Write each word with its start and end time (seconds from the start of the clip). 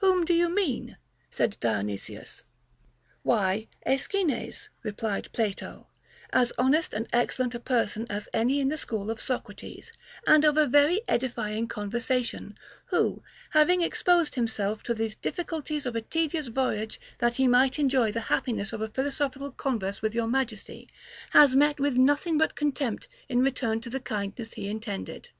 Whom 0.00 0.26
do 0.26 0.34
you 0.34 0.50
mean, 0.54 0.98
said 1.30 1.56
Dionysius? 1.58 2.42
Why, 3.22 3.66
Aeschines, 3.86 4.68
replied 4.82 5.32
Plato, 5.32 5.86
as 6.34 6.52
honest 6.58 6.92
and 6.92 7.08
excellent 7.14 7.54
a 7.54 7.60
person 7.60 8.06
as 8.10 8.28
any 8.34 8.60
in 8.60 8.68
the 8.68 8.76
school 8.76 9.10
of 9.10 9.22
Socrates, 9.22 9.90
and 10.26 10.44
of 10.44 10.58
a 10.58 10.66
very 10.66 11.00
edifying 11.08 11.66
conversation; 11.66 12.58
who, 12.88 13.22
hav 13.52 13.70
ing 13.70 13.80
exposed 13.80 14.34
himself 14.34 14.82
to 14.82 14.92
the 14.92 15.14
difficulties 15.22 15.86
of 15.86 15.96
a 15.96 16.02
tedious 16.02 16.48
voyage 16.48 17.00
that 17.16 17.36
he 17.36 17.46
might 17.48 17.78
enjoy 17.78 18.12
the 18.12 18.20
happiness 18.28 18.74
of 18.74 18.82
a 18.82 18.88
philosophical 18.90 19.50
con 19.50 19.80
verse 19.80 20.02
with 20.02 20.14
your 20.14 20.28
majesty, 20.28 20.90
has 21.30 21.56
met 21.56 21.80
with 21.80 21.96
nothing 21.96 22.36
but 22.36 22.54
con 22.54 22.70
tempt 22.70 23.08
in 23.30 23.40
return 23.40 23.80
to 23.80 23.88
the 23.88 23.98
kindness 23.98 24.52
he 24.52 24.68
intended. 24.68 25.30